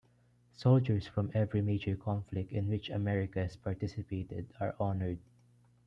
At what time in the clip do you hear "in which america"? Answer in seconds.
2.51-3.39